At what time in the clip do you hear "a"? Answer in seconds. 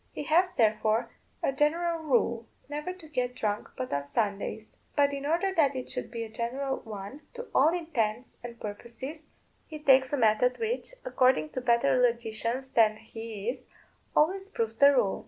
1.43-1.51, 6.23-6.27, 10.11-10.17